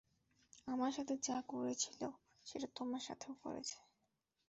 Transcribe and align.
আমার 0.67 0.91
সাথে 0.93 1.13
যা 1.27 1.37
করেছিল, 1.49 2.01
সেটা 2.45 2.67
তোমার 2.77 3.01
সাথেও 3.07 3.33
করেছে। 3.43 3.77